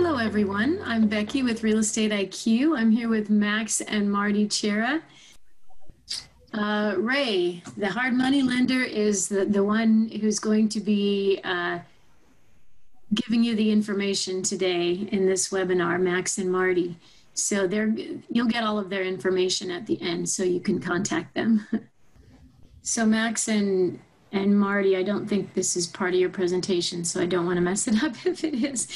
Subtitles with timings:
[0.00, 0.80] Hello, everyone.
[0.84, 2.78] I'm Becky with Real Estate IQ.
[2.78, 5.02] I'm here with Max and Marty Chera.
[6.54, 11.80] Uh, Ray, the hard money lender, is the, the one who's going to be uh,
[13.12, 16.96] giving you the information today in this webinar, Max and Marty.
[17.34, 17.92] So they're,
[18.30, 21.66] you'll get all of their information at the end so you can contact them.
[22.82, 23.98] so Max and
[24.32, 27.56] and Marty, I don't think this is part of your presentation, so I don't want
[27.56, 28.88] to mess it up if it is.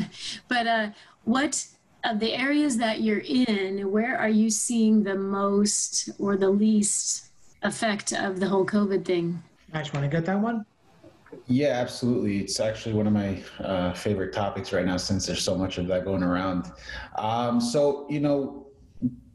[0.48, 0.90] but uh,
[1.24, 1.64] what
[2.04, 7.28] of the areas that you're in, where are you seeing the most or the least
[7.62, 9.40] effect of the whole COVID thing?
[9.72, 10.66] Max, want to get that one?
[11.46, 12.38] Yeah, absolutely.
[12.38, 15.86] It's actually one of my uh, favorite topics right now since there's so much of
[15.86, 16.72] that going around.
[17.16, 18.61] Um, so, you know,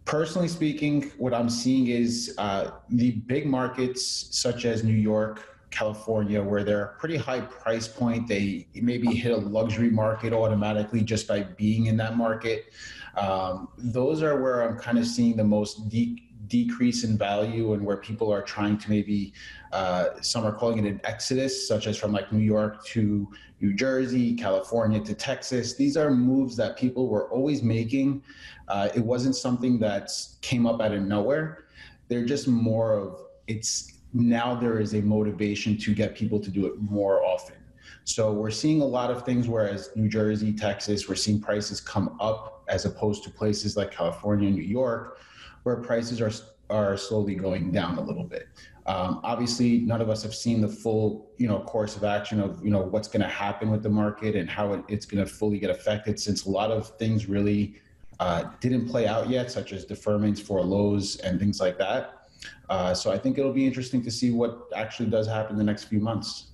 [0.07, 6.41] personally speaking, what I'm seeing is uh, the big markets such as New York, California,
[6.41, 8.25] where they're a pretty high price point.
[8.25, 12.71] They maybe hit a luxury market automatically just by being in that market.
[13.17, 17.85] Um, those are where I'm kind of seeing the most de- decrease in value and
[17.85, 19.33] where people are trying to maybe,
[19.71, 23.27] uh, some are calling it an exodus, such as from like New York to
[23.59, 25.75] New Jersey, California to Texas.
[25.75, 28.21] These are moves that people were always making
[28.67, 31.65] uh, it wasn't something that came up out of nowhere.
[32.07, 36.65] They're just more of it's now there is a motivation to get people to do
[36.65, 37.55] it more often.
[38.03, 42.15] So we're seeing a lot of things, whereas New Jersey, Texas, we're seeing prices come
[42.19, 45.19] up as opposed to places like California, New York,
[45.67, 46.31] where prices are
[46.69, 48.47] are slowly going down a little bit.
[48.85, 52.63] Um, obviously, none of us have seen the full, you know, course of action of
[52.63, 55.29] you know what's going to happen with the market and how it, it's going to
[55.29, 57.75] fully get affected, since a lot of things really
[58.21, 62.29] uh, didn't play out yet, such as deferments for lows and things like that.
[62.69, 65.69] Uh, so I think it'll be interesting to see what actually does happen in the
[65.71, 66.51] next few months.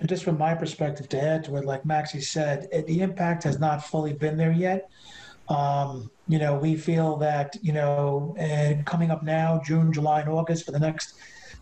[0.00, 3.44] And just from my perspective, to add to it, like Maxie said, it, the impact
[3.44, 4.90] has not fully been there yet.
[5.50, 10.30] Um, you know, we feel that, you know, and coming up now, June, July, and
[10.30, 11.14] August for the next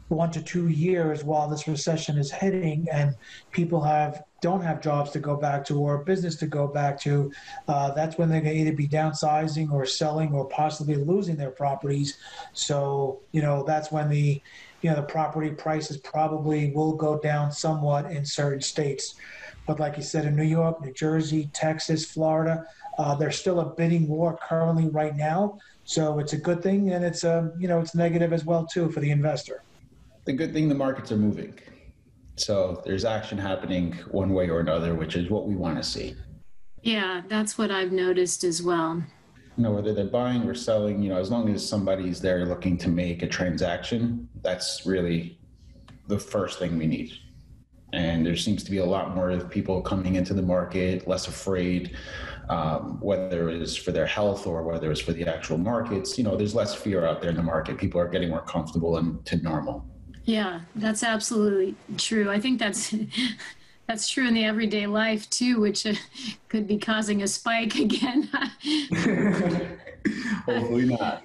[0.09, 3.15] one to two years while this recession is hitting and
[3.53, 7.31] people have don't have jobs to go back to or business to go back to,
[7.66, 11.50] uh, that's when they're going to either be downsizing or selling or possibly losing their
[11.50, 12.16] properties.
[12.53, 14.41] So, you know, that's when the,
[14.81, 19.15] you know, the property prices probably will go down somewhat in certain states.
[19.66, 22.65] But like you said, in New York, New Jersey, Texas, Florida,
[22.98, 25.59] uh, there's still a bidding war currently right now.
[25.84, 28.91] So it's a good thing, and it's a you know it's negative as well too
[28.91, 29.62] for the investor.
[30.25, 31.54] The good thing the markets are moving.
[32.36, 36.14] So there's action happening one way or another, which is what we want to see.
[36.82, 39.03] Yeah, that's what I've noticed as well.
[39.56, 42.76] You know, whether they're buying or selling, you know, as long as somebody's there looking
[42.78, 45.41] to make a transaction, that's really
[46.06, 47.12] the first thing we need.
[47.92, 51.26] And there seems to be a lot more of people coming into the market, less
[51.26, 51.97] afraid,
[52.48, 56.16] um, whether it is for their health or whether it's for the actual markets.
[56.16, 57.78] You know, there's less fear out there in the market.
[57.78, 59.84] People are getting more comfortable and to normal.
[60.25, 62.31] Yeah, that's absolutely true.
[62.31, 62.94] I think that's
[63.86, 65.94] that's true in the everyday life too, which uh,
[66.48, 68.25] could be causing a spike again.
[70.44, 71.22] Hopefully not.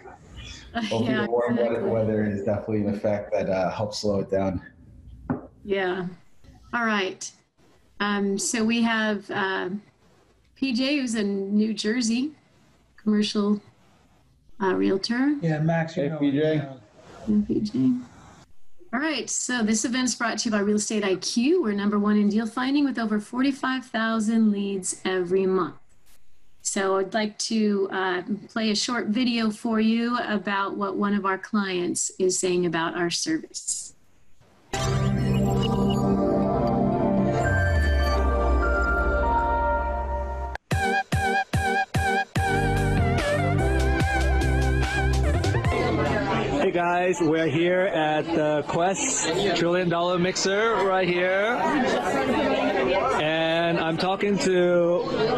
[0.74, 1.90] Hopefully yeah, the warm exactly.
[1.90, 4.62] weather is definitely an effect that uh, helps slow it down.
[5.64, 6.08] Yeah.
[6.74, 7.30] All right.
[8.00, 9.70] Um, so we have uh,
[10.64, 12.32] PJ, who's in New Jersey,
[12.96, 13.62] commercial
[14.62, 15.36] uh, realtor.
[15.42, 15.98] Yeah, Max.
[15.98, 16.80] You hey, know, PJ.
[17.28, 18.02] PJ.
[18.94, 21.64] All right, so this event is brought to you by Real Estate IQ.
[21.64, 25.76] We're number one in deal finding with over 45,000 leads every month.
[26.62, 31.26] So I'd like to uh, play a short video for you about what one of
[31.26, 33.93] our clients is saying about our service.
[46.74, 47.22] Guys.
[47.22, 51.56] We're here at the Quest Trillion Dollar Mixer right here.
[53.22, 53.43] And
[53.80, 54.52] I'm talking to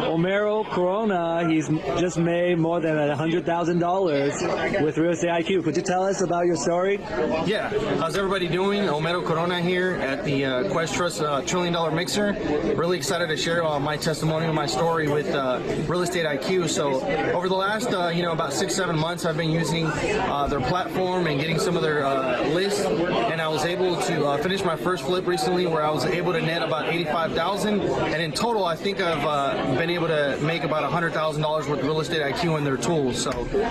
[0.08, 1.48] Omero Corona.
[1.48, 1.68] He's
[1.98, 5.64] just made more than $100,000 with Real Estate IQ.
[5.64, 6.98] Could you tell us about your story?
[7.46, 7.68] Yeah.
[7.98, 8.82] How's everybody doing?
[8.84, 12.32] Omero Corona here at the uh, Quest Trust uh, Trillion Dollar Mixer.
[12.76, 16.68] Really excited to share uh, my testimony and my story with uh, Real Estate IQ.
[16.68, 17.00] So
[17.32, 20.60] over the last, uh, you know, about six, seven months, I've been using uh, their
[20.60, 22.02] platform and getting some of their
[22.48, 26.32] lists, and I was able to finish my first flip recently, where I was able
[26.32, 30.36] to net about eighty-five thousand, and in total, I think I've uh, been able to
[30.42, 33.22] make about $100,000 worth of real estate IQ and their tools.
[33.22, 33.30] So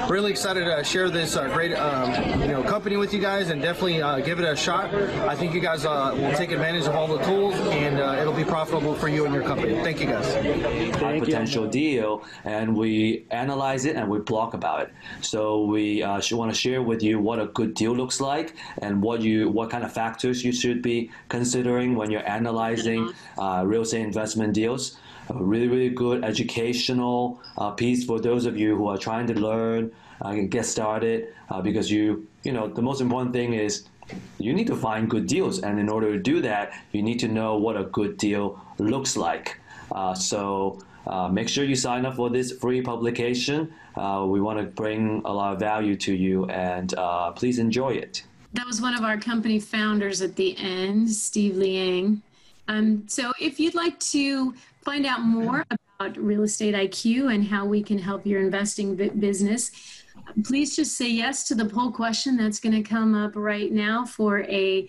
[0.09, 3.61] really excited to share this uh, great um, you know company with you guys and
[3.61, 4.95] definitely uh, give it a shot.
[5.33, 7.53] I think you guys uh, will take advantage of all the tools
[7.83, 9.73] and uh, it'll be profitable for you and your company.
[9.83, 10.25] Thank you guys.
[10.25, 11.25] Thank you.
[11.25, 14.93] potential deal and we analyze it and we blog about it.
[15.19, 19.01] So we uh, want to share with you what a good deal looks like and
[19.01, 23.81] what you what kind of factors you should be considering when you're analyzing uh, real
[23.81, 24.97] estate investment deals.
[25.29, 29.33] A really really good educational uh, piece for those of you who are trying to
[29.33, 29.91] learn
[30.23, 33.87] uh, and get started uh, because you you know the most important thing is
[34.37, 37.27] you need to find good deals and in order to do that you need to
[37.27, 39.59] know what a good deal looks like.
[39.91, 43.73] Uh, so uh, make sure you sign up for this free publication.
[43.95, 46.93] Uh, we want to bring a lot of value to you, and
[47.35, 48.23] please enjoy it.
[48.53, 52.21] That was one of our company founders at the end, Steve Liang.
[52.67, 54.53] Um, so if you'd like to
[54.83, 55.65] find out more
[55.99, 59.71] about Real Estate IQ and how we can help your investing bu- business,
[60.43, 64.05] please just say yes to the poll question that's going to come up right now
[64.05, 64.87] for a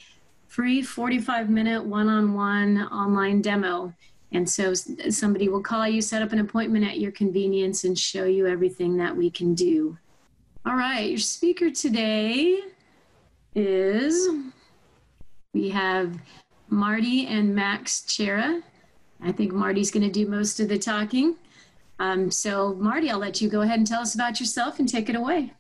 [0.49, 3.93] free 45 minute one on one online demo.
[4.33, 8.25] And so somebody will call you, set up an appointment at your convenience, and show
[8.25, 9.97] you everything that we can do.
[10.65, 12.61] All right, your speaker today
[13.55, 14.29] is
[15.55, 16.19] we have
[16.69, 18.63] Marty and Max Chera.
[19.23, 21.37] I think Marty's going to do most of the talking.
[21.99, 25.09] Um, so, Marty, I'll let you go ahead and tell us about yourself and take
[25.09, 25.53] it away.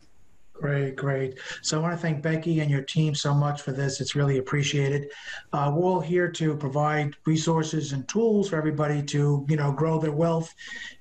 [0.60, 1.38] Great, great.
[1.60, 4.00] So I want to thank Becky and your team so much for this.
[4.00, 5.10] It's really appreciated.
[5.52, 10.00] Uh, we're all here to provide resources and tools for everybody to, you know, grow
[10.00, 10.54] their wealth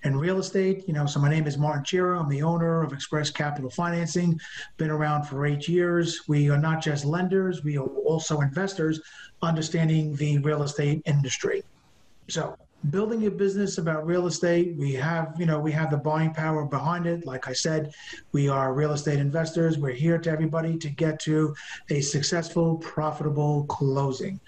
[0.04, 0.84] in real estate.
[0.88, 2.20] You know, so my name is Martin Chira.
[2.20, 4.38] I'm the owner of Express Capital Financing.
[4.76, 6.24] Been around for eight years.
[6.28, 9.00] We are not just lenders; we are also investors,
[9.46, 11.64] understanding the real estate industry.
[12.28, 12.58] So
[12.90, 16.66] building a business about real estate we have you know we have the buying power
[16.66, 17.26] behind it.
[17.26, 17.94] Like i said
[18.32, 19.78] we are real estate investors.
[19.78, 21.56] We're here to everybody to get to
[21.90, 24.40] a successful profitable closing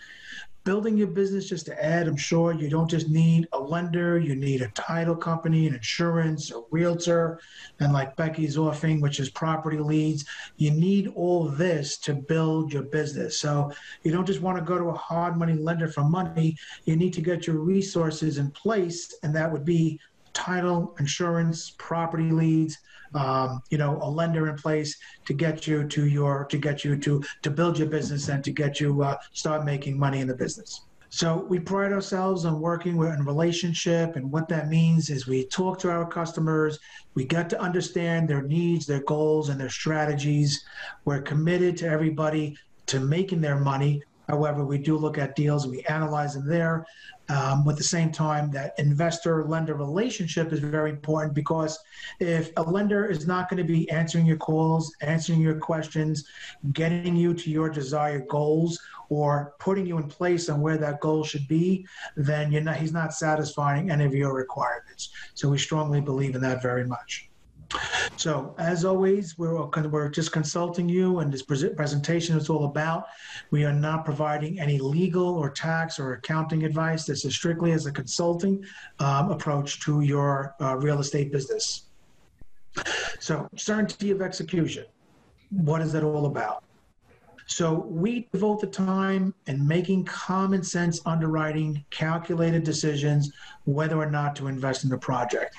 [0.67, 4.35] building your business just to add i'm sure you don't just need a lender you
[4.35, 7.39] need a title company an insurance a realtor
[7.79, 10.25] and like becky's offering which is property leads.
[10.57, 13.39] You need all this to build your business.
[13.39, 13.71] So
[14.03, 16.57] you don't just want to go to a hard money lender for money.
[16.85, 19.99] You need to get your resources in place and that would be
[20.37, 22.77] title insurance property leads
[23.15, 24.95] um, you know a lender in place
[25.25, 28.51] to get you to your to get you to to build your business and to
[28.51, 30.81] get you uh, start making money in the business.
[31.09, 35.79] So we pride ourselves on working in relationship and what that means is we talk
[35.79, 36.77] to our customers
[37.15, 40.63] we get to understand their needs their goals and their strategies.
[41.05, 42.57] We're committed to everybody
[42.87, 46.85] to making their money However, we do look at deals we analyze them there.
[47.29, 51.77] Um, the same time, that investor lender relationship is very important because
[52.19, 56.25] if a lender is not going to be answering your calls, answering your questions,
[56.74, 58.79] getting you to your desired goals,
[59.09, 61.85] or putting you in place on where that goal should be,
[62.15, 65.09] then not, he's not satisfying any of your requirements.
[65.33, 67.30] So we strongly believe in that very much.
[68.15, 73.07] So, as always, we're, we're just consulting you, and this presentation is all about.
[73.51, 77.05] We are not providing any legal or tax or accounting advice.
[77.05, 78.65] This is strictly as a consulting
[78.99, 81.83] um, approach to your uh, real estate business.
[83.19, 84.85] So, certainty of execution.
[85.49, 86.63] What is that all about?
[87.47, 93.31] So we devote the time in making common sense underwriting, calculated decisions,
[93.63, 95.56] whether or not to invest in the project.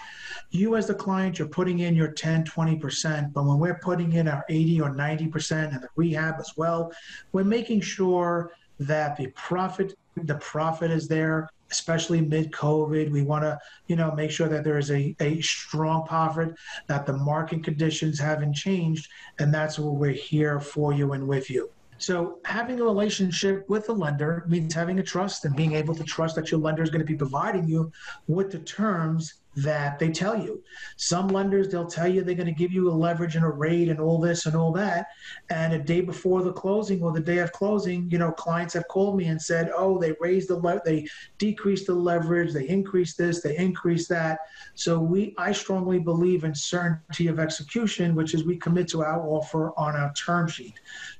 [0.50, 4.28] You as the client, you're putting in your 10, 20%, but when we're putting in
[4.28, 6.90] our 80 or 90% and the rehab as well,
[7.32, 13.10] we're making sure that the profit, the profit is there, especially mid COVID.
[13.10, 16.54] We want to, you know, make sure that there is a, a strong profit,
[16.86, 21.50] that the market conditions haven't changed, and that's what we're here for you and with
[21.50, 21.70] you.
[21.98, 26.04] So having a relationship with the lender means having a trust and being able to
[26.04, 27.90] trust that your lender is going to be providing you
[28.28, 30.62] with the terms that they tell you.
[30.96, 33.88] Some lenders, they'll tell you they're going to give you a leverage and a rate
[33.88, 35.08] and all this and all that.
[35.50, 38.86] And a day before the closing or the day of closing, you know, clients have
[38.88, 43.18] called me and said, oh, they raised the, le- they decreased the leverage, they increased
[43.18, 44.38] this, they increased that.
[44.74, 49.26] So we, I strongly believe in certainty of execution, which is we commit to our
[49.26, 50.74] offer on our term sheet.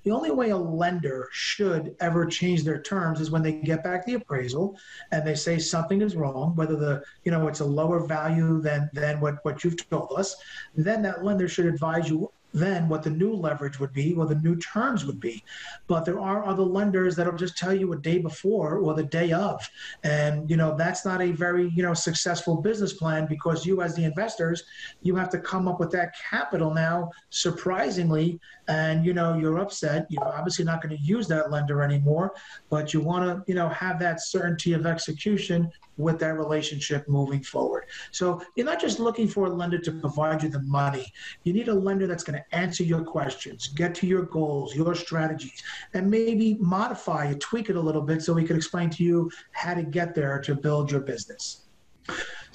[0.04, 4.06] The only way a lender should ever change their terms is when they get back
[4.06, 4.78] the appraisal
[5.10, 8.90] and they say something is wrong, whether the, you know, it's a lower value than,
[8.92, 10.36] than what, what you've told us,
[10.74, 14.34] then that lender should advise you then what the new leverage would be or the
[14.36, 15.44] new terms would be.
[15.86, 19.32] But there are other lenders that'll just tell you a day before or the day
[19.32, 19.68] of.
[20.02, 23.94] And, you know, that's not a very, you know, successful business plan because you as
[23.94, 24.64] the investors,
[25.02, 30.06] you have to come up with that capital now, surprisingly, and, you know, you're upset.
[30.10, 32.34] You're obviously not going to use that lender anymore,
[32.70, 37.42] but you want to, you know, have that certainty of execution with that relationship moving
[37.42, 37.86] forward.
[38.12, 41.12] So you're not just looking for a lender to provide you the money.
[41.44, 44.94] You need a lender that's going to answer your questions, get to your goals, your
[44.94, 45.62] strategies,
[45.94, 49.30] and maybe modify it, tweak it a little bit so we can explain to you
[49.52, 51.64] how to get there to build your business.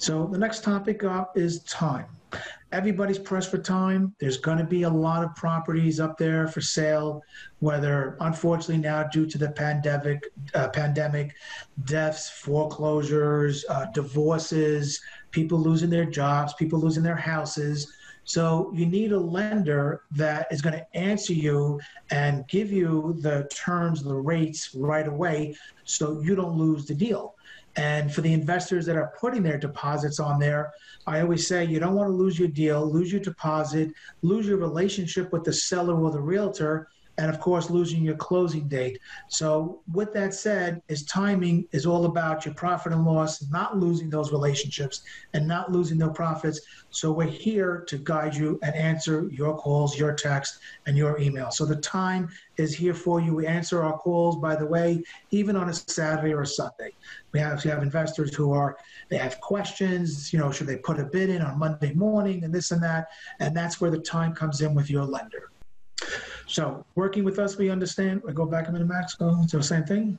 [0.04, 2.04] So the next topic up is time
[2.72, 4.12] everybody's pressed for time.
[4.18, 7.22] There's going to be a lot of properties up there for sale,
[7.60, 11.36] whether unfortunately now due to the pandemic, uh, pandemic,
[11.84, 17.90] deaths, foreclosures, uh, divorces, people losing their jobs, people losing their houses.
[18.24, 21.80] So you need a lender that is going to answer you
[22.10, 27.33] and give you the terms, the rates right away, so you don't lose the deal.
[27.76, 30.72] And for the investors that are putting their deposits on there,
[31.06, 33.90] I always say you don't want to lose your deal, lose your deposit,
[34.22, 38.68] lose your relationship with the seller or the realtor, and of course losing your closing
[38.68, 38.98] date.
[39.28, 44.10] So with that said, is timing is all about your profit and loss, not losing
[44.10, 45.02] those relationships
[45.32, 46.60] and not losing their profits.
[46.90, 51.50] So we're here to guide you and answer your calls, your text, and your email.
[51.50, 53.34] So the time is here for you.
[53.34, 56.90] We answer our calls, by the way, even on a Saturday or a Sunday.
[57.32, 58.76] We have we have investors who are
[59.08, 62.54] they have questions, you know, should they put a bid in on Monday morning and
[62.54, 63.08] this and that,
[63.40, 65.50] and that's where the time comes in with your lender.
[66.46, 68.22] So working with us, we understand.
[68.28, 69.14] I go back a minute, Max.
[69.14, 70.18] Go to same thing.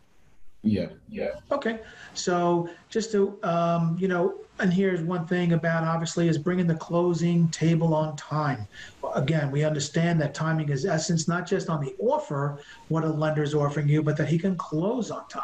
[0.63, 1.35] Yeah, yeah.
[1.51, 1.81] Okay,
[2.15, 6.75] so just to um, you know, and here's one thing about obviously is bringing the
[6.75, 8.67] closing table on time.
[9.13, 13.43] Again, we understand that timing is essence, not just on the offer, what a lender
[13.43, 15.43] is offering you, but that he can close on time.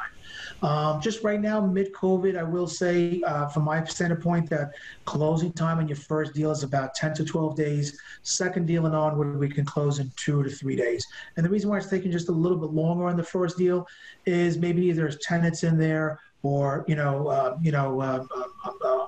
[0.62, 4.72] Um, just right now, mid COVID, I will say, uh, from my standpoint, that
[5.06, 8.00] closing time on your first deal is about 10 to 12 days.
[8.22, 11.06] Second deal and onward, we can close in two to three days.
[11.36, 13.88] And the reason why it's taking just a little bit longer on the first deal
[14.25, 19.08] is maybe there's tenants in there or, you know, uh, you know, uh, uh, uh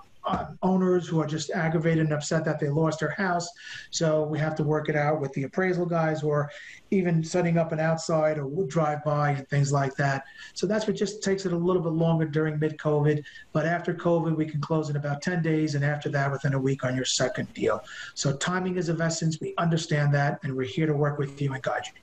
[0.61, 3.47] owners who are just aggravated and upset that they lost their house.
[3.91, 6.49] So we have to work it out with the appraisal guys or
[6.91, 10.23] even setting up an outside or drive by and things like that.
[10.53, 13.23] So that's what just takes it a little bit longer during mid COVID.
[13.51, 15.75] But after COVID, we can close in about 10 days.
[15.75, 17.81] And after that, within a week on your second deal.
[18.15, 19.39] So timing is of essence.
[19.41, 20.39] We understand that.
[20.43, 22.01] And we're here to work with you and guide you.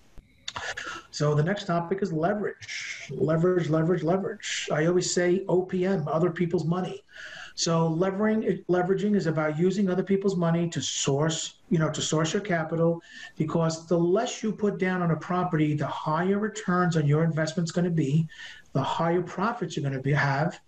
[1.11, 3.09] So the next topic is leverage.
[3.11, 4.69] Leverage, leverage, leverage.
[4.73, 7.03] I always say OPM, other people's money.
[7.61, 12.33] So leveraging leveraging is about using other people's money to source, you know, to source
[12.33, 13.03] your capital
[13.37, 17.69] because the less you put down on a property, the higher returns on your investment
[17.69, 18.27] is going to be,
[18.73, 20.59] the higher profits you're going to have,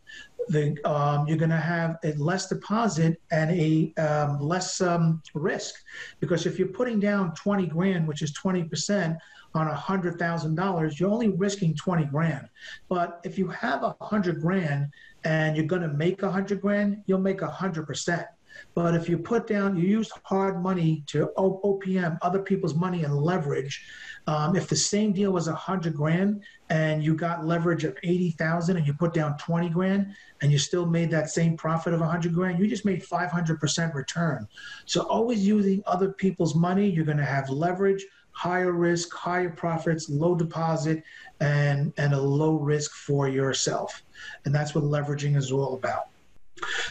[0.48, 5.74] the um, you're going to have a less deposit and a um, less um, risk
[6.20, 9.16] because if you're putting down 20 grand, which is 20 percent
[9.54, 12.48] on a hundred thousand dollars, you're only risking 20 grand.
[12.90, 14.88] But if you have a hundred grand
[15.24, 18.26] and you're going to make a hundred grand, you'll make a hundred percent.
[18.74, 23.16] But if you put down, you use hard money to OPM, other people's money and
[23.16, 23.84] leverage.
[24.26, 28.76] Um, if the same deal was a hundred grand and you got leverage of 80,000
[28.76, 32.06] and you put down 20 grand and you still made that same profit of a
[32.06, 34.46] hundred grand, you just made 500% return.
[34.86, 40.08] So always using other people's money, you're going to have leverage, higher risk, higher profits,
[40.08, 41.02] low deposit,
[41.40, 44.02] and, and a low risk for yourself.
[44.44, 46.08] And that's what leveraging is all about.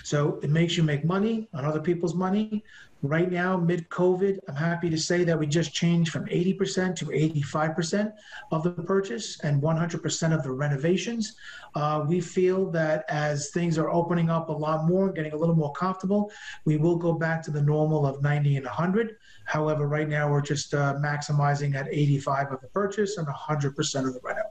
[0.04, 2.64] So it makes you make money on other people's money.
[3.04, 7.06] Right now, mid COVID, I'm happy to say that we just changed from 80% to
[7.06, 8.14] 85%
[8.52, 11.36] of the purchase and 100% of the renovations.
[11.74, 15.56] Uh, we feel that as things are opening up a lot more, getting a little
[15.56, 16.32] more comfortable,
[16.66, 19.16] we will go back to the normal of 90 and 100.
[19.46, 24.14] However, right now we're just uh, maximizing at 85 of the purchase and 100% of
[24.14, 24.44] the reno.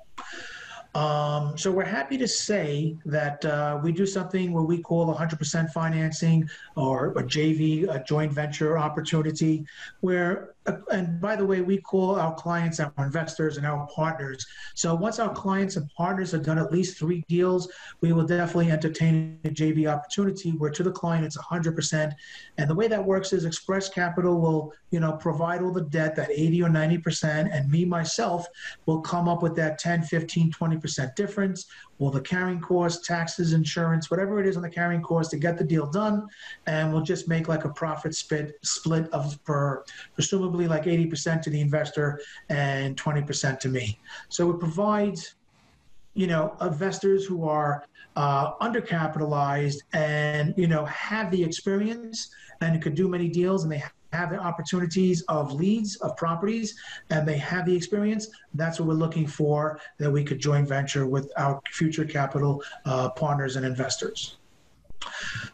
[0.94, 5.70] Um, so we're happy to say that uh, we do something what we call 100%
[5.70, 9.64] financing or a JV, a joint venture opportunity,
[10.00, 10.54] where
[10.90, 14.47] and by the way, we call our clients our investors and our partners.
[14.75, 18.70] So once our clients and partners have done at least three deals, we will definitely
[18.70, 22.12] entertain a JV opportunity where to the client it's 100%.
[22.59, 26.14] And the way that works is Express Capital will, you know, provide all the debt,
[26.16, 28.47] that 80 or 90%, and me myself
[28.87, 31.66] will come up with that 10, 15, 20% 20% difference,
[31.99, 35.58] all the carrying costs, taxes, insurance, whatever it is on the carrying cost to get
[35.58, 36.26] the deal done,
[36.66, 39.84] and we'll just make like a profit split split of for
[40.14, 43.99] presumably like 80% to the investor and 20% to me.
[44.28, 45.34] So it provides
[46.14, 47.84] you know, investors who are
[48.16, 53.82] uh, undercapitalized and you know have the experience and could do many deals and they
[54.12, 56.76] have the opportunities of leads of properties
[57.10, 61.06] and they have the experience that's what we're looking for that we could joint venture
[61.06, 64.36] with our future capital uh, partners and investors.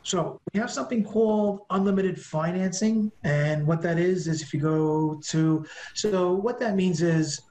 [0.03, 5.21] So we have something called unlimited financing and what that is is if you go
[5.27, 7.43] to so what that means is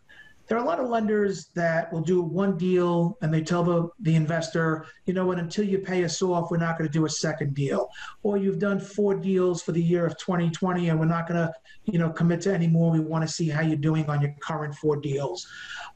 [0.48, 3.90] there are a lot of lenders that will do one deal and they tell the,
[4.02, 7.06] the investor, you know what, until you pay us off, we're not going to do
[7.06, 7.90] a second deal.
[8.24, 11.54] Or you've done four deals for the year of 2020 and we're not going to,
[11.86, 12.92] you know, commit to any more.
[12.92, 15.48] We want to see how you're doing on your current four deals.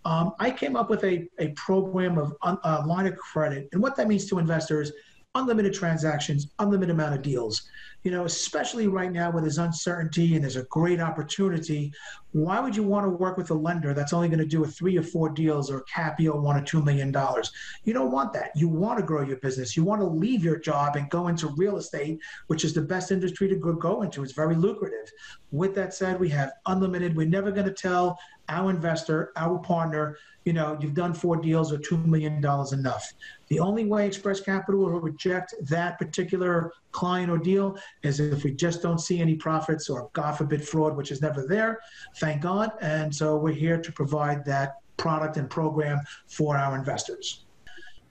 [0.06, 3.70] Um, I came up with a, a program of a uh, line of credit.
[3.72, 4.92] And what that means to investors,
[5.36, 7.70] unlimited transactions, unlimited amount of deals
[8.04, 11.92] you know, especially right now when there's uncertainty and there's a great opportunity,
[12.32, 14.68] why would you want to work with a lender that's only going to do a
[14.68, 17.52] three or four deals or cap you one or two million dollars?
[17.84, 18.52] You don't want that.
[18.56, 19.76] You want to grow your business.
[19.76, 23.12] You want to leave your job and go into real estate, which is the best
[23.12, 24.24] industry to go into.
[24.24, 25.12] It's very lucrative.
[25.52, 27.18] With that said, we have unlimited.
[27.18, 28.18] We're never going to tell
[28.48, 32.38] our investor, our partner, you know, you've done four deals or $2 million
[32.72, 33.14] enough.
[33.50, 38.52] The only way Express Capital will reject that particular client or deal is if we
[38.52, 41.80] just don't see any profits or, God forbid, fraud, which is never there.
[42.18, 42.72] Thank God.
[42.82, 47.46] And so we're here to provide that product and program for our investors.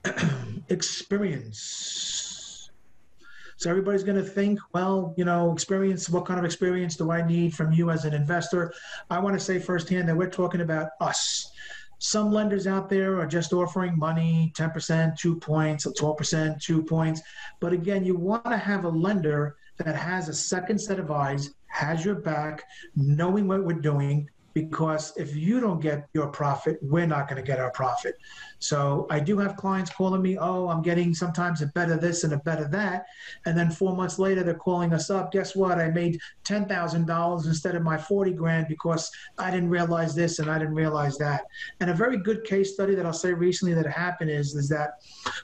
[0.69, 2.69] experience.
[3.57, 7.25] So everybody's going to think, well, you know, experience, what kind of experience do I
[7.25, 8.73] need from you as an investor?
[9.09, 11.51] I want to say firsthand that we're talking about us
[11.99, 17.21] some lenders out there are just offering money 10%, two points, 12%, two points.
[17.59, 21.53] But again, you want to have a lender that has a second set of eyes,
[21.67, 22.63] has your back,
[22.95, 27.45] knowing what we're doing, because if you don't get your profit, we're not going to
[27.45, 28.15] get our profit.
[28.59, 32.33] So I do have clients calling me, oh, I'm getting sometimes a better this and
[32.33, 33.05] a better that.
[33.45, 35.31] And then four months later, they're calling us up.
[35.31, 35.79] Guess what?
[35.79, 40.59] I made $10,000 instead of my 40 grand because I didn't realize this and I
[40.59, 41.43] didn't realize that.
[41.79, 44.95] And a very good case study that I'll say recently that happened is, is that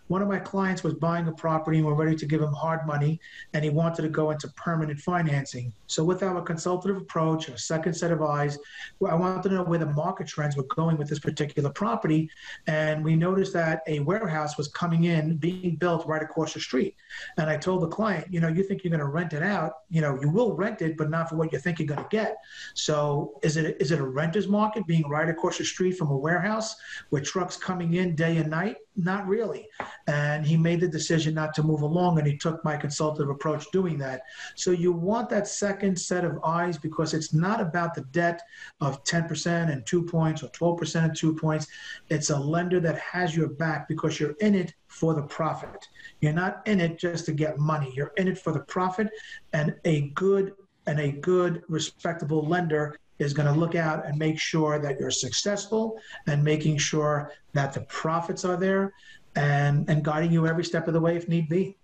[0.07, 2.85] one of my clients was buying a property and we're ready to give him hard
[2.85, 3.19] money
[3.53, 5.71] and he wanted to go into permanent financing.
[5.87, 8.57] So with our consultative approach, a second set of eyes,
[9.03, 12.29] I wanted to know where the market trends were going with this particular property.
[12.67, 16.95] And we noticed that a warehouse was coming in, being built right across the street.
[17.38, 19.73] And I told the client, you know, you think you're going to rent it out,
[19.89, 22.10] you know, you will rent it, but not for what you think you're going to
[22.10, 22.38] get.
[22.73, 26.17] So is it is it a renter's market being right across the street from a
[26.17, 26.75] warehouse
[27.12, 28.77] with trucks coming in day and night?
[28.97, 29.67] Not really.
[30.08, 33.69] And he made the decision not to move along, and he took my consultative approach
[33.71, 34.21] doing that.
[34.55, 38.41] So you want that second set of eyes because it's not about the debt
[38.79, 41.67] of 10% and two points or 12% and two points.
[42.10, 45.88] It's a lender that has your back because you're in it for the profit.
[46.21, 47.91] You're not in it just to get money.
[47.95, 49.10] You're in it for the profit
[49.51, 50.53] and a good
[50.88, 55.12] and a good respectable lender is going to look out and make sure that you're
[55.12, 55.97] successful
[56.28, 58.93] and making sure that the profits are there
[59.36, 61.78] and, and guiding you every step of the way if need be.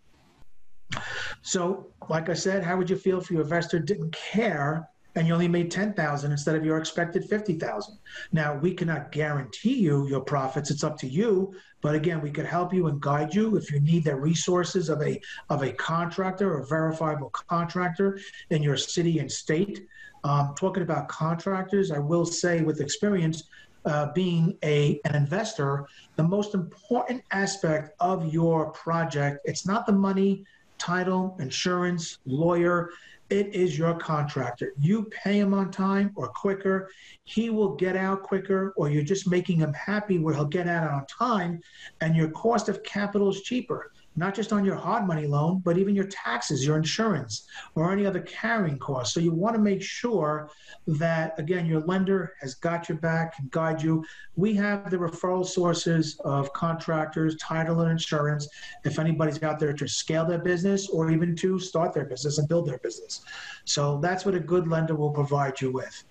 [1.41, 5.33] So, like I said, how would you feel if your investor didn't care and you
[5.33, 7.97] only made 10,000 instead of your expected 50,000?
[8.31, 10.71] Now, we cannot guarantee you your profits.
[10.71, 11.53] It's up to you.
[11.81, 15.01] But again, we could help you and guide you if you need the resources of
[15.01, 15.19] a
[15.49, 18.19] of a contractor or verifiable contractor
[18.51, 19.87] in your city and state
[20.23, 23.43] um, talking about contractors, I will say with experience,
[23.85, 29.93] uh, being a an investor, the most important aspect of your project, it's not the
[29.93, 30.45] money,
[30.77, 32.91] title, insurance, lawyer.
[33.31, 34.73] It is your contractor.
[34.77, 36.89] You pay him on time or quicker,
[37.23, 40.91] he will get out quicker, or you're just making him happy where he'll get out
[40.91, 41.61] on time,
[42.01, 45.77] and your cost of capital is cheaper not just on your hard money loan, but
[45.77, 49.13] even your taxes, your insurance, or any other carrying costs.
[49.13, 50.49] So you want to make sure
[50.87, 54.03] that, again, your lender has got your back, can guide you.
[54.35, 58.47] We have the referral sources of contractors, title, and insurance
[58.83, 62.47] if anybody's out there to scale their business or even to start their business and
[62.49, 63.21] build their business.
[63.63, 66.03] So that's what a good lender will provide you with.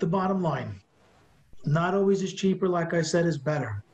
[0.00, 0.80] The bottom line
[1.64, 3.84] not always is cheaper, like I said, is better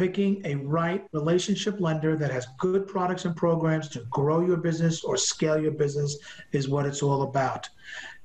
[0.00, 5.04] picking a right relationship lender that has good products and programs to grow your business
[5.04, 6.16] or scale your business
[6.52, 7.68] is what it's all about.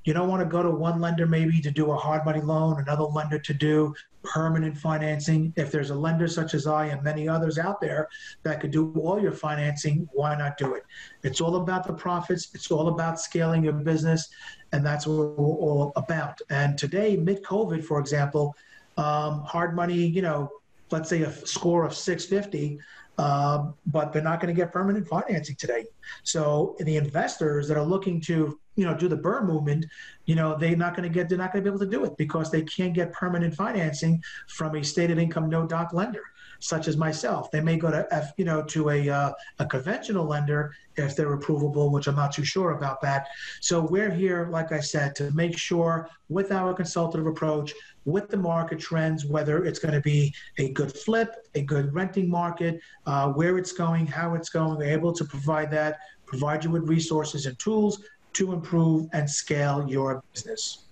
[0.04, 2.80] You don't want to go to one lender maybe to do a hard money loan,
[2.80, 5.52] another lender to do permanent financing.
[5.56, 8.08] If there's a lender such as I and many others out there
[8.42, 10.84] that could do all your financing, why not do it?
[11.24, 12.54] It's all about the profits.
[12.54, 14.30] It's all about scaling your business,
[14.72, 16.40] and that's what we're all about.
[16.48, 18.56] And today, mid COVID, for example,
[18.96, 20.50] um, hard money, you know,
[20.90, 22.78] let's say a score of 650,
[23.18, 25.84] um, but they're not going to get permanent financing today.
[26.22, 29.86] So the investors that are looking to, you know, do the BRRRR movement,
[30.26, 32.04] you know, they're not going to get, they're not going to be able to do
[32.04, 36.22] it because they can't get permanent financing from a stated income no doc lender
[36.60, 37.50] such as myself.
[37.50, 41.36] They may go to, F, you know, to a, uh, a conventional lender if they're
[41.36, 43.28] approvable, which I'm not too sure about that.
[43.60, 47.72] So we're here, like I said, to make sure with our consultative approach,
[48.04, 52.30] with the market trends, whether it's going to be a good flip, a good renting
[52.30, 56.70] market, uh, where it's going, how it's going, we're able to provide that, provide you
[56.70, 60.85] with resources and tools to improve and scale your business.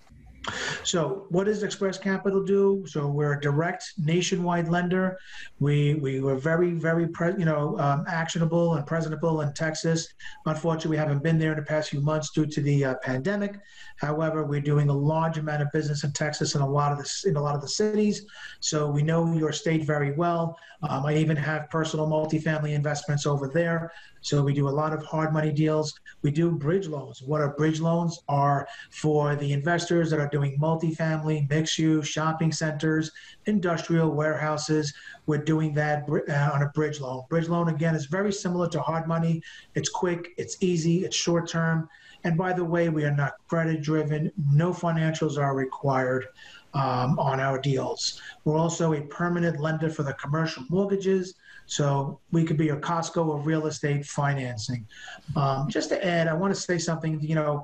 [0.83, 2.83] So, what does Express Capital do?
[2.87, 5.17] So, we're a direct nationwide lender.
[5.59, 10.07] We we were very very pre, you know um, actionable and presentable in Texas.
[10.45, 13.59] Unfortunately, we haven't been there in the past few months due to the uh, pandemic.
[13.97, 17.29] However, we're doing a large amount of business in Texas and a lot of the
[17.29, 18.25] in a lot of the cities.
[18.59, 20.57] So we know your state very well.
[20.83, 23.91] Um, I even have personal multifamily investments over there.
[24.25, 25.93] So we do a lot of hard money deals.
[26.23, 27.21] We do bridge loans.
[27.21, 28.23] What are bridge loans?
[28.27, 33.11] Are for the investors that are doing multifamily, mixed use, shopping centers,
[33.45, 34.91] industrial warehouses.
[35.27, 37.25] We're doing that uh, on a bridge loan.
[37.29, 39.43] Bridge loan, again, is very similar to hard money.
[39.75, 41.87] It's quick, it's easy, it's short term.
[42.23, 44.31] And by the way, we are not credit driven.
[44.51, 46.25] No financials are required
[46.75, 48.21] um, on our deals.
[48.43, 51.35] We're also a permanent lender for the commercial mortgages.
[51.65, 54.85] So we could be a Costco of real estate financing.
[55.35, 57.63] Um, just to add, I want to say something, you know,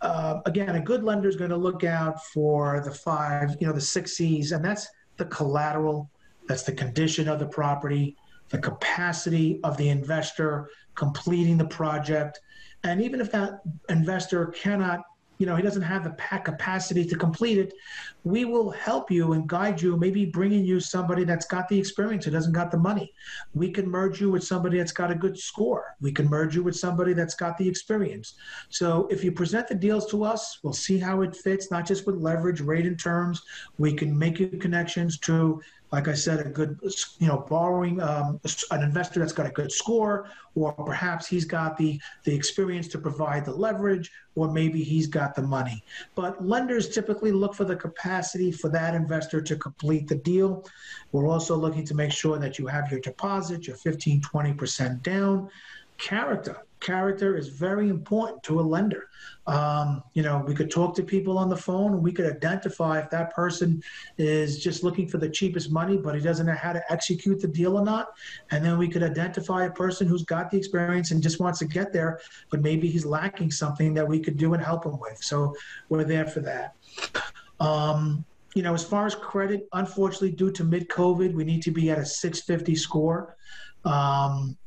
[0.00, 3.72] uh, again, a good lender is going to look out for the five, you know,
[3.72, 6.10] the six C's, and that's the collateral,
[6.48, 8.16] that's the condition of the property,
[8.48, 12.40] the capacity of the investor completing the project.
[12.84, 15.00] And even if that investor cannot
[15.38, 16.10] you know he doesn't have the
[16.44, 17.74] capacity to complete it.
[18.24, 22.24] We will help you and guide you maybe bringing you somebody that's got the experience
[22.24, 23.12] who doesn't got the money.
[23.54, 25.96] We can merge you with somebody that's got a good score.
[26.00, 28.34] We can merge you with somebody that's got the experience.
[28.68, 32.06] So if you present the deals to us we'll see how it fits not just
[32.06, 33.42] with leverage rate and terms.
[33.78, 35.60] We can make you connections to
[35.92, 36.80] like I said, a good,
[37.18, 41.76] you know, borrowing um, an investor that's got a good score, or perhaps he's got
[41.76, 45.84] the the experience to provide the leverage, or maybe he's got the money.
[46.14, 50.64] But lenders typically look for the capacity for that investor to complete the deal.
[51.12, 55.50] We're also looking to make sure that you have your deposit, your 15, 20% down.
[55.98, 59.08] Character character is very important to a lender.
[59.46, 62.98] Um, you know, we could talk to people on the phone and we could identify
[62.98, 63.82] if that person
[64.18, 67.48] is just looking for the cheapest money, but he doesn't know how to execute the
[67.48, 68.08] deal or not.
[68.50, 71.64] And then we could identify a person who's got the experience and just wants to
[71.64, 75.22] get there, but maybe he's lacking something that we could do and help him with.
[75.22, 75.54] So
[75.88, 76.74] we're there for that.
[77.60, 81.70] Um, you know, as far as credit, unfortunately, due to mid COVID, we need to
[81.70, 83.36] be at a 650 score.
[83.84, 84.58] Um,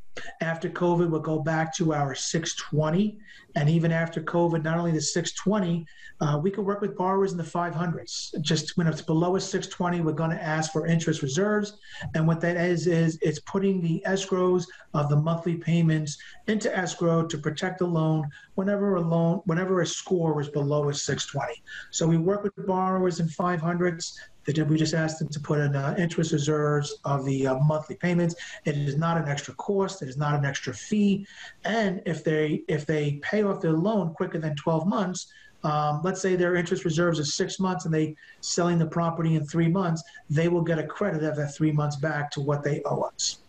[0.41, 3.17] after COVID, we'll go back to our 620.
[3.55, 5.85] And even after COVID, not only the 620,
[6.21, 8.39] uh, we can work with borrowers in the 500s.
[8.41, 11.77] Just when it's below a 620, we're going to ask for interest reserves.
[12.13, 17.25] And what that is, is it's putting the escrows of the monthly payments into escrow
[17.27, 21.61] to protect the loan whenever a loan, whenever a score is below a 620.
[21.91, 24.13] So we work with borrowers in 500s
[24.45, 27.95] that we just asked them to put in uh, interest reserves of the uh, monthly
[27.95, 28.35] payments.
[28.65, 30.01] It is not an extra cost.
[30.01, 31.25] It is not an extra fee.
[31.63, 35.27] And if they if they pay off their loan quicker than 12 months,
[35.63, 39.45] um, let's say their interest reserves are six months and they selling the property in
[39.45, 42.81] three months, they will get a credit of that three months back to what they
[42.85, 43.39] owe us.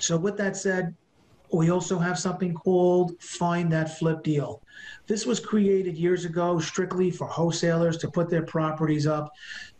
[0.00, 0.96] So with that said,
[1.52, 4.62] we also have something called Find That Flip Deal.
[5.06, 9.30] This was created years ago strictly for wholesalers to put their properties up.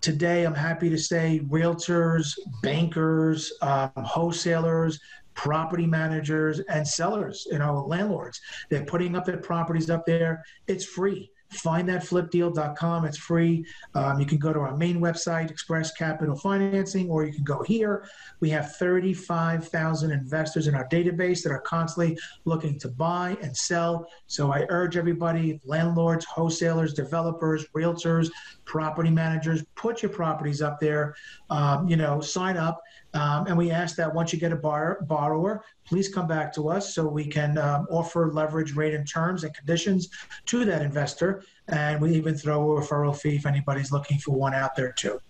[0.01, 5.01] Today, I'm happy to say realtors, bankers, um, wholesalers,
[5.35, 10.45] property managers, and sellers, you know, landlords, they're putting up their properties up there.
[10.67, 13.05] It's free findthatflipdeal.com.
[13.05, 13.65] It's free.
[13.95, 17.63] Um, you can go to our main website, Express Capital Financing, or you can go
[17.63, 18.07] here.
[18.41, 24.07] We have 35,000 investors in our database that are constantly looking to buy and sell.
[24.27, 28.31] So I urge everybody, landlords, wholesalers, developers, realtors,
[28.65, 31.15] property managers, put your properties up there.
[31.51, 32.81] Um, you know, sign up
[33.15, 36.69] Um, and we ask that once you get a bar- borrower, please come back to
[36.69, 40.09] us so we can um, offer leverage rate and terms and conditions
[40.47, 41.43] to that investor.
[41.69, 45.21] And we even throw a referral fee if anybody's looking for one out there too.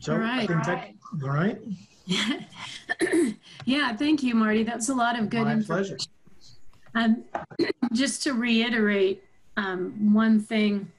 [0.00, 0.48] So All I right.
[0.48, 0.90] that,
[1.22, 1.58] all right.
[3.64, 4.62] yeah, thank you, Marty.
[4.62, 5.96] That's a lot of good My information.
[5.96, 6.10] pleasure.
[6.94, 7.24] Um,
[7.94, 9.22] just to reiterate
[9.56, 10.90] um, one thing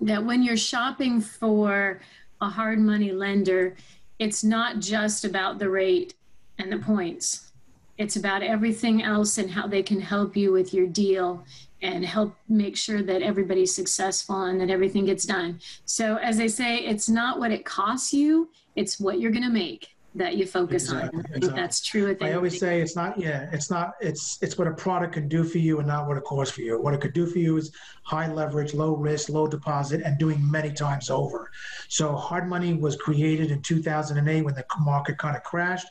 [0.00, 2.00] that when you're shopping for
[2.40, 3.76] a hard money lender,
[4.18, 6.14] it's not just about the rate
[6.58, 7.52] and the points.
[7.98, 11.44] It's about everything else and how they can help you with your deal
[11.82, 15.60] and help make sure that everybody's successful and that everything gets done.
[15.84, 19.50] So, as I say, it's not what it costs you, it's what you're going to
[19.50, 21.24] make that you focus Exactly, on.
[21.24, 21.62] I think exactly.
[21.62, 25.14] that's true I always say it's not, yeah, it's not, it's, it's what a product
[25.14, 26.80] can do for you and not what it costs for you.
[26.80, 30.50] What it could do for you is high leverage, low risk, low deposit, and doing
[30.50, 31.50] many times over.
[31.88, 35.88] So hard money was created in 2008 when the market kind of crashed.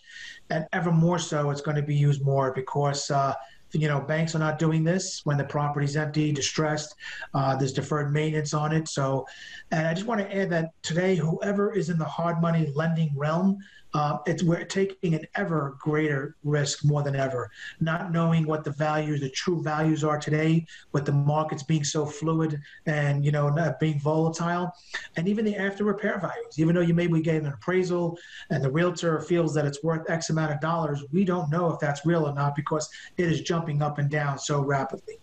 [0.49, 3.33] And ever more so, it's going to be used more because, uh,
[3.71, 6.95] you know, banks are not doing this when the property's empty, distressed.
[7.33, 8.87] Uh, there's deferred maintenance on it.
[8.87, 9.25] So,
[9.71, 13.11] and I just want to add that today, whoever is in the hard money lending
[13.15, 13.57] realm,
[13.95, 18.71] uh, it's we're taking an ever greater risk more than ever, not knowing what the
[18.71, 23.47] values, the true values are today, with the markets being so fluid and you know
[23.47, 24.69] not being volatile,
[25.15, 26.59] and even the after repair values.
[26.59, 28.17] Even though you maybe get an appraisal
[28.49, 31.79] and the realtor feels that it's worth X amount of dollars, we don't know if
[31.79, 35.19] that's real or not because it is jumping up and down so rapidly.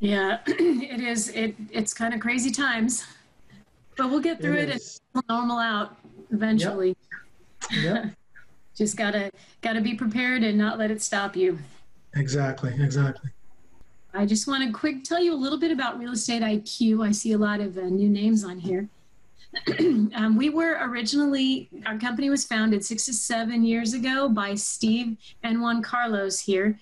[0.00, 1.28] Yeah, it is.
[1.28, 3.06] It it's kind of crazy times,
[3.96, 5.96] but we'll get through it, and normal out
[6.32, 6.96] eventually.
[7.72, 8.10] Yeah,
[8.74, 9.30] Just gotta
[9.60, 11.58] gotta be prepared and not let it stop you.
[12.14, 13.30] exactly, exactly.
[14.12, 17.06] I just want to quick tell you a little bit about Real Estate IQ.
[17.06, 18.88] I see a lot of uh, new names on here.
[19.78, 25.16] um, we were originally, our company was founded six to seven years ago by Steve
[25.42, 26.78] and Juan Carlos here.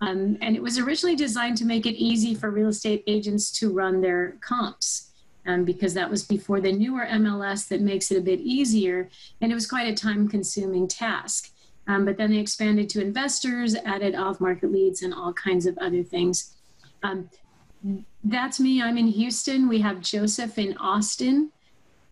[0.00, 3.70] Um, and it was originally designed to make it easy for real estate agents to
[3.70, 5.09] run their comps
[5.50, 9.08] um, because that was before the newer MLS that makes it a bit easier.
[9.40, 11.50] And it was quite a time consuming task.
[11.88, 15.76] Um, but then they expanded to investors, added off market leads, and all kinds of
[15.78, 16.54] other things.
[17.02, 17.28] Um,
[18.22, 18.80] that's me.
[18.80, 19.68] I'm in Houston.
[19.68, 21.50] We have Joseph in Austin,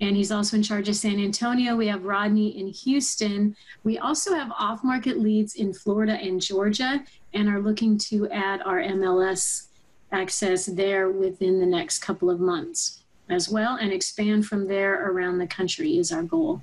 [0.00, 1.76] and he's also in charge of San Antonio.
[1.76, 3.54] We have Rodney in Houston.
[3.84, 8.62] We also have off market leads in Florida and Georgia, and are looking to add
[8.62, 9.66] our MLS
[10.10, 12.97] access there within the next couple of months
[13.30, 16.62] as well, and expand from there around the country is our goal.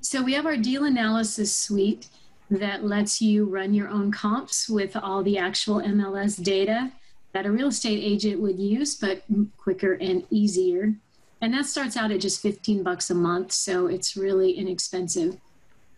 [0.00, 2.08] So we have our deal analysis suite
[2.50, 6.92] that lets you run your own comps with all the actual MLS data
[7.32, 9.22] that a real estate agent would use, but
[9.56, 10.94] quicker and easier.
[11.40, 15.38] And that starts out at just 15 bucks a month, so it's really inexpensive.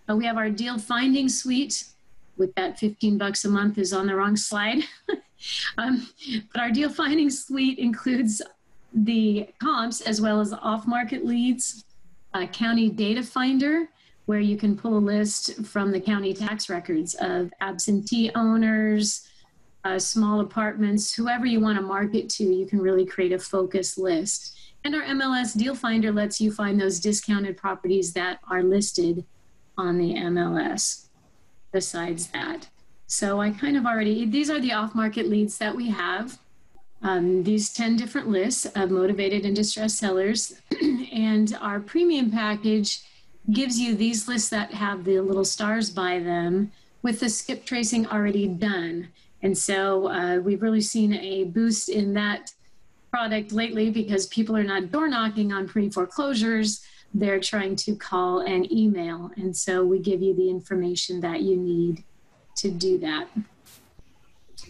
[0.08, 1.84] We have our deal finding suite
[2.36, 4.82] with that 15 bucks a month is on the wrong slide.
[5.78, 6.08] um,
[6.52, 8.42] but our deal finding suite includes
[8.94, 11.84] the comps as well as off market leads,
[12.32, 13.88] uh, county data finder,
[14.26, 19.28] where you can pull a list from the county tax records of absentee owners,
[19.84, 23.98] uh, small apartments, whoever you want to market to, you can really create a focus
[23.98, 24.56] list.
[24.84, 29.24] And our MLS Deal Finder lets you find those discounted properties that are listed
[29.76, 31.08] on the MLS
[31.72, 32.68] besides that.
[33.06, 36.38] So I kind of already, these are the off market leads that we have.
[37.04, 40.54] Um, these 10 different lists of motivated and distressed sellers.
[41.12, 43.02] and our premium package
[43.52, 48.06] gives you these lists that have the little stars by them with the skip tracing
[48.06, 49.08] already done.
[49.42, 52.52] And so uh, we've really seen a boost in that
[53.10, 56.82] product lately because people are not door knocking on pre foreclosures.
[57.12, 59.30] They're trying to call and email.
[59.36, 62.02] And so we give you the information that you need
[62.56, 63.28] to do that.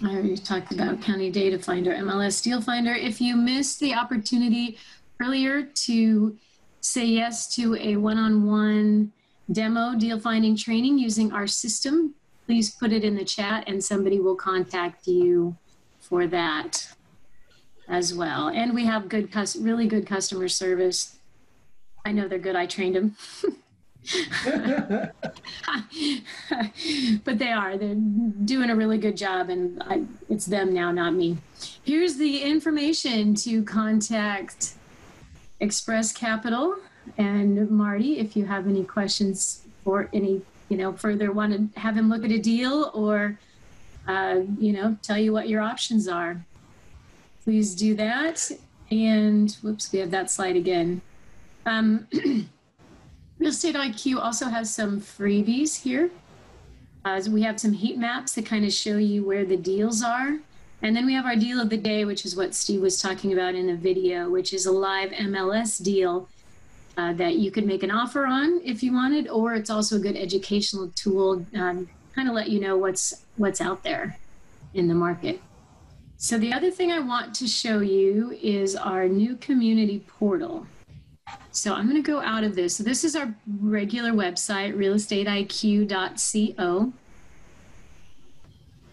[0.03, 2.93] I already talked about County Data Finder, MLS Deal Finder.
[2.93, 4.79] If you missed the opportunity
[5.21, 6.37] earlier to
[6.81, 9.13] say yes to a one on one
[9.53, 12.15] demo deal finding training using our system,
[12.47, 15.57] please put it in the chat and somebody will contact you
[16.01, 16.89] for that
[17.89, 18.49] as well.
[18.49, 19.31] And we have good,
[19.61, 21.19] really good customer service.
[22.05, 22.57] I know they're good.
[22.57, 23.17] I trained them.
[27.25, 27.77] but they are.
[27.77, 31.39] They're doing a really good job, and I, it's them now, not me.
[31.85, 34.75] Here's the information to contact
[35.61, 36.77] Express Capital
[37.17, 41.97] and Marty if you have any questions or any, you know, further want to have
[41.97, 43.39] him look at a deal or,
[44.09, 46.45] uh, you know, tell you what your options are.
[47.45, 48.51] Please do that.
[48.91, 51.03] And whoops, we have that slide again.
[51.67, 52.07] Um,
[53.45, 56.09] Real Estate IQ also has some freebies here.
[57.05, 60.39] Uh, we have some heat maps that kind of show you where the deals are.
[60.81, 63.35] And then we have our deal of the day, which is what Steve was talking
[63.35, 66.27] about in the video, which is a live MLS deal
[66.97, 69.99] uh, that you could make an offer on if you wanted, or it's also a
[69.99, 74.17] good educational tool, um, kind of let you know what's what's out there
[74.73, 75.39] in the market.
[76.17, 80.67] So the other thing I want to show you is our new community portal.
[81.51, 82.77] So I'm going to go out of this.
[82.77, 86.93] So this is our regular website, realestateiq.co.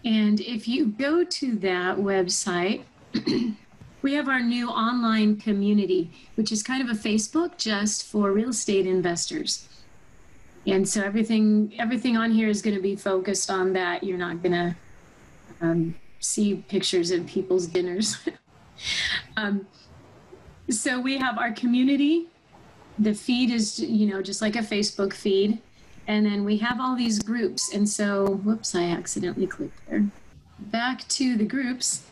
[0.04, 2.82] And if you go to that website,
[4.02, 8.50] we have our new online community, which is kind of a Facebook just for real
[8.50, 9.68] estate investors.
[10.66, 14.04] And so everything everything on here is going to be focused on that.
[14.04, 14.76] You're not going to
[15.60, 18.16] um, see pictures of people's dinners.
[19.36, 19.66] um,
[20.72, 22.26] so we have our community.
[22.98, 25.58] The feed is you know just like a Facebook feed,
[26.06, 27.72] and then we have all these groups.
[27.74, 30.06] And so, whoops, I accidentally clicked there.
[30.58, 32.04] Back to the groups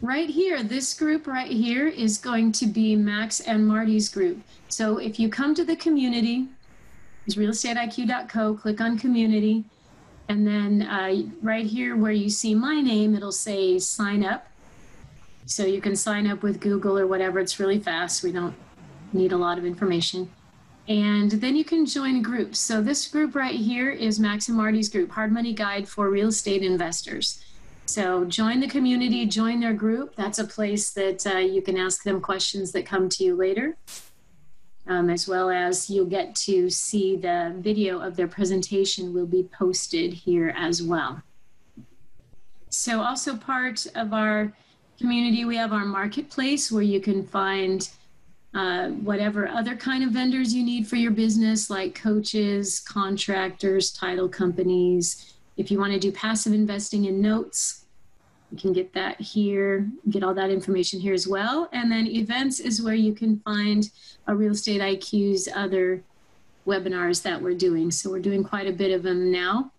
[0.00, 4.40] right here, this group right here is going to be Max and Marty's group.
[4.68, 6.48] So if you come to the community,
[7.26, 9.64] it's realestateiq.co, click on community,
[10.28, 14.47] and then uh, right here where you see my name, it'll say sign up.
[15.48, 17.40] So you can sign up with Google or whatever.
[17.40, 18.22] It's really fast.
[18.22, 18.54] We don't
[19.14, 20.30] need a lot of information.
[20.88, 22.58] And then you can join groups.
[22.58, 26.28] So this group right here is Max and Marty's group, Hard Money Guide for Real
[26.28, 27.42] Estate Investors.
[27.86, 30.14] So join the community, join their group.
[30.16, 33.78] That's a place that uh, you can ask them questions that come to you later,
[34.86, 39.44] um, as well as you'll get to see the video of their presentation will be
[39.44, 41.22] posted here as well.
[42.68, 44.52] So also part of our
[44.98, 47.88] community, we have our marketplace where you can find
[48.54, 54.28] uh, whatever other kind of vendors you need for your business, like coaches, contractors, title
[54.28, 57.84] companies, if you want to do passive investing in notes,
[58.50, 61.68] you can get that here, get all that information here as well.
[61.72, 63.90] And then events is where you can find
[64.26, 66.02] a Real Estate IQ's other
[66.66, 67.90] webinars that we're doing.
[67.90, 69.72] So we're doing quite a bit of them now.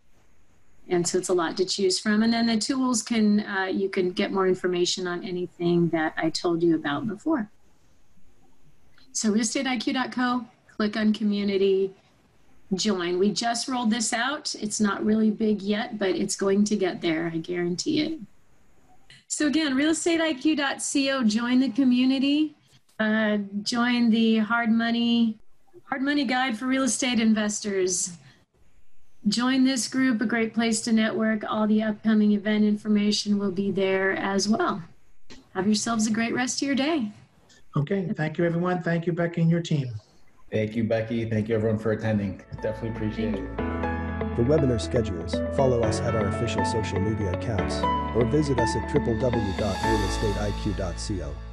[0.89, 2.23] And so it's a lot to choose from.
[2.23, 6.29] And then the tools can, uh, you can get more information on anything that I
[6.31, 7.49] told you about before.
[9.11, 11.93] So realestateiq.co, click on community,
[12.73, 13.19] join.
[13.19, 14.55] We just rolled this out.
[14.59, 17.31] It's not really big yet, but it's going to get there.
[17.33, 18.19] I guarantee it.
[19.27, 22.55] So again, realestateiq.co, join the community,
[22.99, 25.37] uh, join the hard money,
[25.83, 28.17] hard money guide for real estate investors.
[29.29, 31.43] Join this group, a great place to network.
[31.47, 34.81] All the upcoming event information will be there as well.
[35.53, 37.11] Have yourselves a great rest of your day.
[37.77, 38.81] Okay, thank you, everyone.
[38.81, 39.93] Thank you, Becky, and your team.
[40.51, 41.29] Thank you, Becky.
[41.29, 42.41] Thank you, everyone, for attending.
[42.63, 43.45] Definitely appreciate it.
[44.35, 47.81] For webinar schedules, follow us at our official social media accounts
[48.15, 51.48] or visit us at www.realestateiq.co.